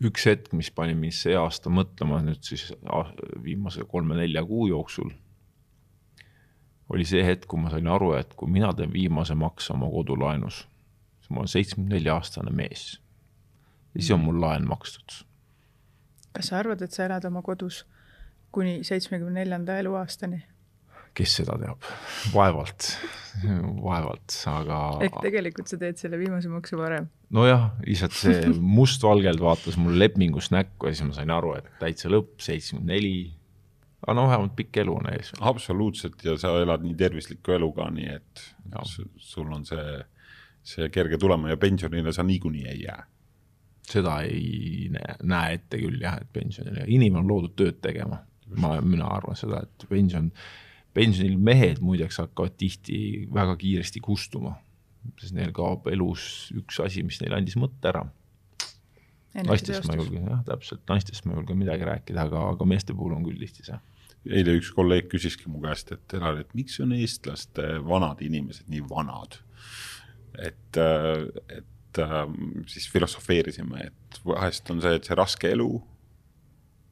[0.00, 2.70] Üks hetk, mis pani mind see aasta mõtlema nüüd siis
[3.44, 5.10] viimase kolme-nelja kuu jooksul,
[6.94, 10.62] oli see hetk, kui ma sain aru, et kui mina teen viimase makse oma kodulaenus,
[11.18, 12.86] siis ma olen seitsmekümne nelja aastane mees.
[13.92, 15.18] Ja siis on mul laen makstud
[16.36, 17.84] kas sa arvad, et sa elad oma kodus
[18.54, 20.44] kuni seitsmekümne neljanda eluaastani?
[21.14, 21.86] kes seda teab,
[22.30, 22.86] vaevalt,
[23.82, 24.76] vaevalt, aga.
[25.02, 27.08] ehk tegelikult sa teed selle viimase makse varem?
[27.34, 32.12] nojah, lihtsalt see mustvalgelt vaatas mul lepingust näkku ja siis ma sain aru, et täitsa
[32.12, 33.32] lõpp, seitsekümmend neli.
[34.04, 35.34] aga no vähemalt pikk elu on ees.
[35.40, 38.86] absoluutselt ja sa elad nii tervislikku elu ka, nii et ja.
[39.18, 39.98] sul on see
[40.62, 43.06] see kerge tulema ja pensionile sa niikuinii ei jää.
[43.90, 48.22] Seda ei näe, näe ette küll jah, et pensionile, inimene on loodud tööd tegema.
[48.58, 50.30] ma, mina arvan seda, et pension,
[50.94, 54.56] pensionil mehed muideks hakkavad tihti väga kiiresti kustuma,
[55.20, 58.02] sest neil kaob elus üks asi, mis neile andis mõtte ära
[59.38, 62.96] naistest ma ei julge, jah, täpselt, naistest ma ei julge midagi rääkida, aga, aga meeste
[62.96, 63.78] puhul on küll tihti see.
[64.28, 68.82] eile üks kolleeg küsiski mu käest, et Elar, et miks on eestlaste vanad inimesed nii
[68.90, 69.38] vanad?
[70.38, 71.70] et, et
[72.70, 75.70] siis filosofeerisime, et vahest on see, et see raske elu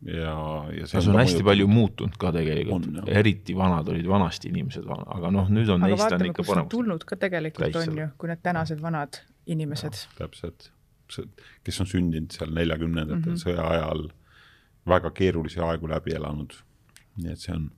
[0.06, 0.34] ja,
[0.74, 4.50] ja see, no, see on, on hästi palju muutunud ka tegelikult, eriti vanad olid vanasti
[4.52, 6.74] inimesed, aga noh, nüüd on aga neist vaatame, on ikka paremaks.
[6.74, 7.94] tulnud ka tegelikult Täisel.
[7.94, 10.02] on ju, kui need tänased vanad inimesed.
[10.18, 10.72] täpselt
[11.64, 13.42] kes on sündinud seal neljakümnendatel mm -hmm.
[13.44, 14.08] sõja ajal,
[14.88, 16.52] väga keerulisi aegu läbi elanud.
[17.16, 17.70] nii et see on,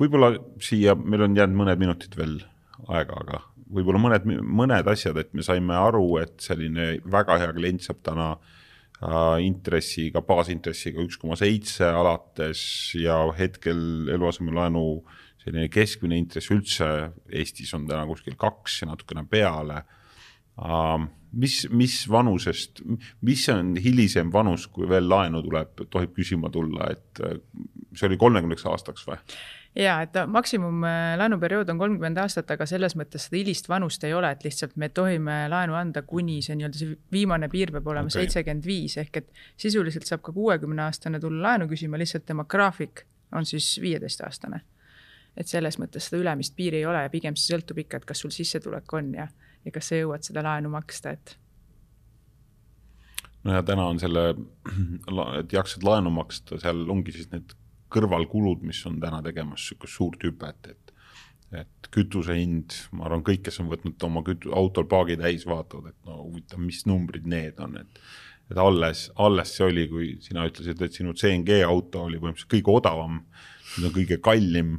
[0.00, 0.30] võib-olla
[0.62, 2.40] siia, meil on jäänud mõned minutid veel
[2.88, 7.86] aega, aga võib-olla mõned, mõned asjad, et me saime aru, et selline väga hea klient
[7.86, 12.62] saab täna äh, intressiga, baasintressiga üks koma seitse alates
[12.98, 14.84] ja hetkel eluasemelaenu
[15.40, 16.90] selline keskmine intress üldse
[17.32, 19.80] Eestis on täna kuskil kaks ja natukene peale
[20.60, 21.00] uh,
[21.32, 22.82] mis, mis vanusest,
[23.26, 27.38] mis on hilisem vanus, kui veel laenu tuleb, tohib küsima tulla, et äh,
[27.94, 29.18] see oli kolmekümneks aastaks või?
[29.76, 34.14] Ja et maksimum äh, laenuperiood on kolmkümmend aastat, aga selles mõttes seda hilist vanust ei
[34.14, 38.10] ole, et lihtsalt me tohime laenu anda, kuni see nii-öelda see viimane piir peab olema
[38.10, 38.72] seitsekümmend okay.
[38.72, 39.30] viis ehk et
[39.60, 43.04] sisuliselt saab ka kuuekümne aastane tulla laenu küsima, lihtsalt tema graafik
[43.36, 44.60] on siis viieteistaastane.
[45.36, 48.26] et selles mõttes seda ülemist piiri ei ole ja pigem see sõltub ikka, et kas
[48.26, 49.28] sul sissetulek on ja
[49.64, 51.36] ja kas sa jõuad seda laenu maksta, et.
[53.44, 54.30] no ja täna on selle,
[55.40, 57.54] et jaksad laenu maksta, seal ongi siis need
[57.92, 60.96] kõrvalkulud, mis on täna tegemas sihukest suurt hüpet, et
[61.50, 65.90] et kütuse hind, ma arvan, kõik, kes on võtnud oma kütu-, autol paagi täis, vaatavad,
[65.90, 68.04] et no huvitav, mis numbrid need on, et
[68.50, 72.72] et alles, alles see oli, kui sina ütlesid, et sinu CNG auto oli põhimõtteliselt kõige
[72.74, 73.20] odavam,
[73.76, 74.72] nüüd on kõige kallim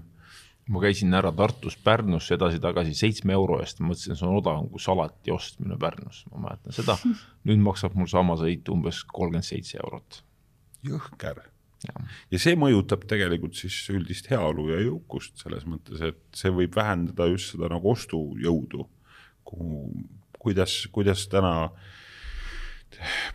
[0.71, 5.33] ma käisin ära Tartust Pärnusse edasi-tagasi seitsme euro eest, mõtlesin, see on odavam kui salati
[5.33, 6.97] ostmine Pärnus, ma mäletan seda.
[7.47, 10.21] nüüd maksab mul sama sõit umbes kolmkümmend seitse eurot.
[10.87, 11.43] jõhker.
[12.31, 17.27] Ja see mõjutab tegelikult siis üldist heaolu ja jõukust selles mõttes, et see võib vähendada
[17.31, 18.87] just seda nagu ostujõudu.
[19.43, 19.87] kuhu,
[20.39, 21.71] kuidas, kuidas täna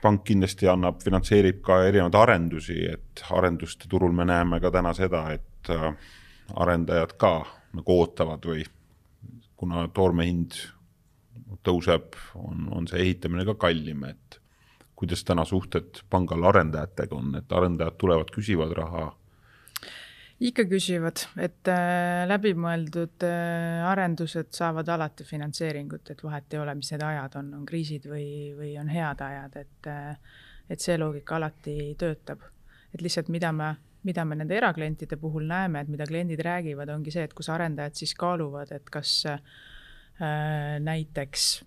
[0.02, 5.24] pank kindlasti annab, finantseerib ka erinevaid arendusi, et arenduste turul me näeme ka täna seda,
[5.34, 5.92] et äh,
[6.54, 7.32] arendajad ka
[7.76, 8.64] nagu ootavad või
[9.56, 10.58] kuna toorme hind
[11.66, 14.40] tõuseb, on, on see ehitamine ka kallim, et
[14.96, 19.06] kuidas täna suhted pangal arendajatega on, et arendajad tulevad, küsivad raha?
[20.40, 26.90] ikka küsivad, et äh, läbimõeldud äh, arendused saavad alati finantseeringut, et vahet ei ole, mis
[26.92, 28.26] need ajad on, on kriisid või,
[28.58, 30.36] või on head ajad, et äh,
[30.68, 32.42] et see loogika alati töötab.
[32.94, 37.10] et lihtsalt, mida me mida me nende eraklientide puhul näeme, et mida kliendid räägivad, ongi
[37.10, 39.40] see, et kus arendajad siis kaaluvad, et kas äh,
[40.80, 41.64] näiteks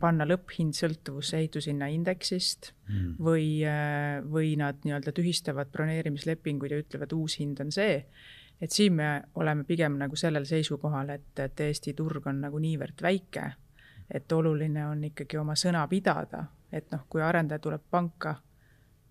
[0.00, 3.12] panna lõpphind sõltuvusse ehitushinna indeksist mm.
[3.22, 8.04] või äh,, või nad nii-öelda tühistavad broneerimislepinguid ja ütlevad, uus hind on see.
[8.60, 13.02] et siin me oleme pigem nagu sellel seisukohal, et, et Eesti turg on nagu niivõrd
[13.02, 13.50] väike,
[14.10, 18.36] et oluline on ikkagi oma sõna pidada, et noh, kui arendaja tuleb panka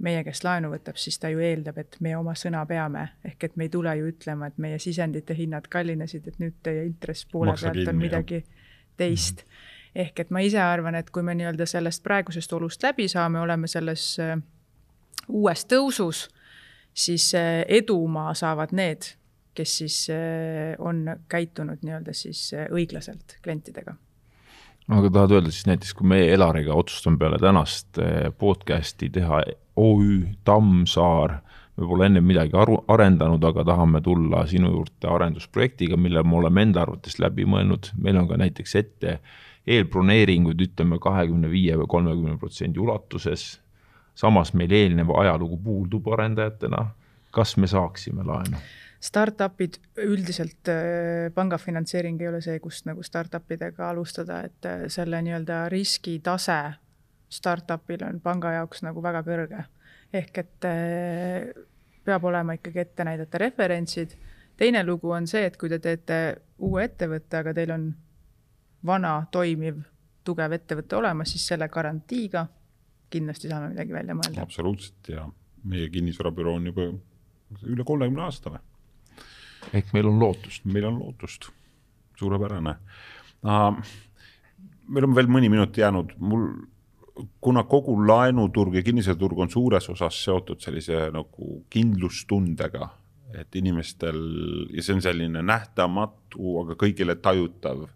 [0.03, 3.55] meie käest laenu võtab, siis ta ju eeldab, et me oma sõna peame, ehk et
[3.55, 7.53] me ei tule ju ütlema, et meie sisendite hinnad kallinesid, et nüüd teie intress poole
[7.53, 8.49] Maksa pealt on midagi jah.
[8.97, 9.49] teist mm.
[9.49, 9.74] -hmm.
[9.95, 13.69] Ehk et ma ise arvan, et kui me nii-öelda sellest praegusest olust läbi saame, oleme
[13.71, 14.35] selles äh,
[15.27, 16.25] uues tõusus,
[16.93, 19.13] siis äh, edumaa saavad need,
[19.55, 23.95] kes siis äh, on käitunud nii-öelda siis õiglaselt klientidega.
[24.95, 27.97] Aga tahad öelda siis näiteks, kui meie Elariga otsustame peale tänast
[28.37, 29.39] podcast'i teha
[29.81, 31.39] OÜ Tammsaar,
[31.75, 36.67] me pole enne midagi aru, arendanud, aga tahame tulla sinu juurde arendusprojektiga, mille me oleme
[36.67, 39.17] enda arvates läbi mõelnud, meil on ka näiteks ette
[39.67, 43.59] eelbroneeringud, ütleme kahekümne viie või kolmekümne protsendi ulatuses,
[44.15, 46.87] samas meil eelnev ajalugu puudub arendajatena,
[47.35, 48.61] kas me saaksime laenu?
[49.05, 54.87] Startupid üldiselt äh, panga finantseering ei ole see, kust nagu startup idega alustada, et äh,
[54.93, 56.59] selle nii-öelda riskitase
[57.29, 59.65] startup'il on panga jaoks nagu väga kõrge.
[60.13, 61.49] ehk et eh,
[62.05, 64.15] peab olema ikkagi ette näidata referentsid.
[64.57, 67.93] teine lugu on see, et kui te teete uue ettevõtte, aga teil on
[68.85, 69.81] vana, toimiv,
[70.23, 72.45] tugev ettevõte olemas, siis selle garantiiga
[73.09, 74.41] kindlasti saame midagi välja mõelda.
[74.41, 75.27] absoluutselt ja
[75.63, 76.87] meie kinnisvarabüroo on juba
[77.63, 78.63] üle kolmekümne aasta või?
[79.73, 80.65] ehk meil on lootust.
[80.65, 81.49] meil on lootust,
[82.19, 82.75] suurepärane
[83.45, 83.95] uh,
[84.87, 86.47] meil on veel mõni minut jäänud, mul,
[87.43, 92.89] kuna kogu laenuturg ja kinnisvaraturg on suures osas seotud sellise nagu kindlustundega,
[93.35, 94.19] et inimestel
[94.75, 97.87] ja see on selline nähtamatu, aga kõigile tajutav.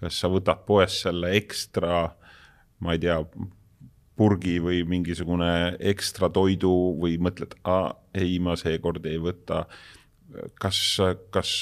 [0.00, 2.00] Kas sa võtad poest selle ekstra,
[2.84, 3.20] ma ei tea,
[4.16, 7.56] purgi või mingisugune ekstra toidu või mõtled,
[8.16, 9.66] ei, ma seekord ei võta.
[10.60, 10.78] kas,
[11.30, 11.52] kas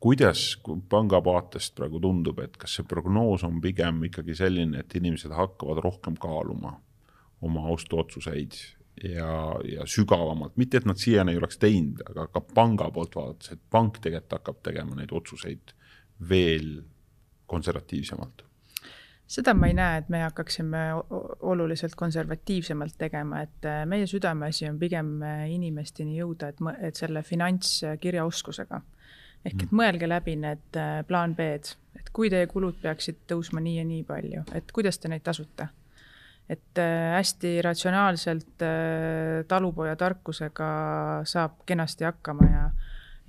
[0.00, 0.44] kuidas
[0.88, 5.82] panga vaatest praegu tundub, et kas see prognoos on pigem ikkagi selline, et inimesed hakkavad
[5.84, 6.78] rohkem kaaluma
[7.44, 8.56] oma ostuotsuseid
[9.04, 9.32] ja,
[9.64, 13.62] ja sügavamalt, mitte et nad siiani ei oleks teinud, aga ka panga poolt vaadates, et
[13.70, 15.74] pank tegelikult hakkab tegema neid otsuseid
[16.28, 16.80] veel
[17.50, 18.46] konservatiivsemalt?
[19.30, 20.78] Seda ma ei näe, et me hakkaksime
[21.52, 27.22] oluliselt konservatiivsemalt tegema, et äh, meie südameasi on pigem äh, inimesteni jõuda, et, et selle
[27.26, 28.80] finantskirjaoskusega
[29.46, 33.76] ehk et mõelge läbi need äh, plaan B-d, et kui teie kulud peaksid tõusma nii
[33.78, 35.68] ja nii palju, et kuidas te neid tasute.
[36.50, 36.80] et
[37.14, 38.62] hästi ratsionaalselt
[39.48, 40.70] talupoja tarkusega
[41.22, 42.64] saab kenasti hakkama ja,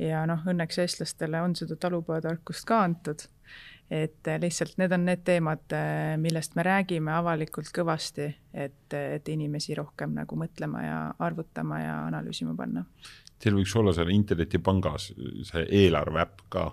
[0.01, 3.27] ja noh, õnneks eestlastele on seda talupoja tarkust ka antud.
[3.91, 5.73] et lihtsalt need on need teemad,
[6.17, 12.55] millest me räägime avalikult kõvasti, et, et inimesi rohkem nagu mõtlema ja arvutama ja analüüsima
[12.55, 12.85] panna
[13.41, 15.09] Teil võiks olla seal internetipangas
[15.49, 16.67] see eelarve äpp ka,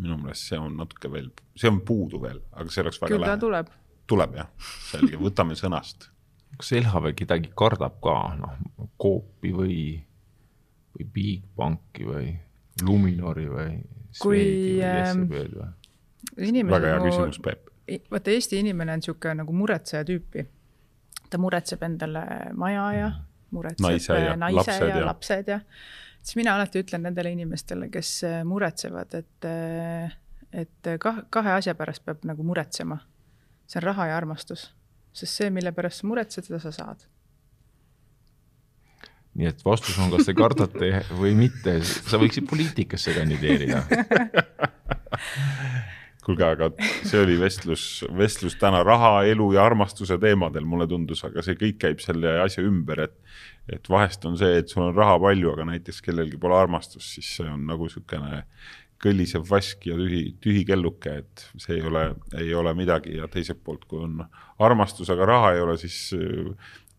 [0.00, 3.28] minu meelest see on natuke veel, see on puudu veel, aga see oleks väga küll
[3.28, 3.70] ta tuleb.
[4.10, 4.50] tuleb jah,
[4.90, 6.10] selge, võtame sõnast.
[6.60, 8.60] kas LHV kedagi kardab ka, noh,
[9.00, 9.80] Coopi või,
[10.92, 12.28] või Bigbanki või
[12.82, 13.80] Luminori või?
[14.18, 14.42] kui
[14.82, 17.68] ähm, väga hea nagu, küsimus, Peep.
[18.10, 20.46] vaata, Eesti inimene on niisugune nagu muretseja tüüpi.
[21.30, 22.24] ta muretseb endale
[22.58, 23.26] maja ja mm.
[23.54, 25.60] muretseb naise ja, naise lapsed ja, ja lapsed ja
[26.22, 30.18] siis mina alati ütlen nendele inimestele, kes äh, muretsevad, et, äh,
[30.52, 32.98] et kah-, kahe asja pärast peab nagu muretsema.
[33.70, 34.64] see on raha ja armastus,
[35.14, 37.04] sest see, mille pärast sa muretsed, seda sa saad.
[39.38, 43.84] Nii et vastus on, kas te kardate või mitte, sa võiksid poliitikasse kandideerida.
[46.24, 46.68] Kuulge, aga
[47.08, 47.84] see oli vestlus,
[48.16, 52.64] vestlus täna raha, elu ja armastuse teemadel, mulle tundus, aga see kõik käib selle asja
[52.66, 53.16] ümber, et
[53.70, 57.28] et vahest on see, et sul on raha palju, aga näiteks kellelgi pole armastust, siis
[57.38, 58.42] see on nagu niisugune
[59.00, 62.02] kõllisev vask ja tühi, tühi kelluke, et see ei ole,
[62.36, 63.14] ei ole midagi.
[63.16, 64.18] Ja teiselt poolt, kui on
[64.60, 66.10] armastus, aga raha ei ole, siis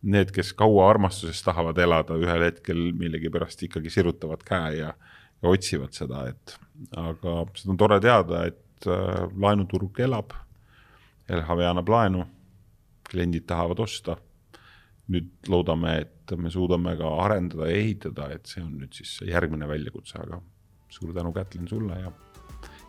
[0.02, 4.94] need, kes kaua armastuses tahavad elada, ühel hetkel millegipärast ikkagi sirutavad käe ja,
[5.42, 6.56] ja otsivad seda, et
[6.98, 10.36] aga seda on tore teada, et äh, laenuturg elab.
[11.32, 12.26] LHV annab laenu,
[13.08, 14.18] kliendid tahavad osta
[15.12, 19.68] nüüd loodame, et me suudame ka arendada ja ehitada, et see on nüüd siis järgmine
[19.70, 20.42] väljakutse, aga
[20.92, 22.12] suur tänu, Kätlin, sulle ja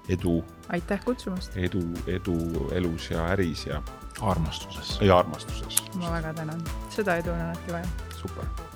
[0.09, 0.45] edu.
[0.69, 1.57] aitäh kutsumast.
[1.57, 3.83] edu, edu elus ja äris ja.
[4.21, 4.99] armastuses.
[5.01, 5.83] ja armastuses.
[5.95, 7.87] ma väga tänan, seda edu on alati vaja.
[8.17, 8.72] super